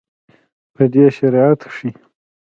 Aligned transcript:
پۀ 0.73 0.83
دې 0.91 1.05
شعر 1.15 1.51
کښې 1.61 1.89